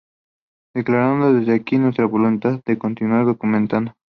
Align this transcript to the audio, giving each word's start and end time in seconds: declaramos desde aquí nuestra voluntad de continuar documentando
declaramos 0.73 1.37
desde 1.41 1.53
aquí 1.53 1.77
nuestra 1.77 2.07
voluntad 2.07 2.59
de 2.65 2.79
continuar 2.79 3.23
documentando 3.23 3.93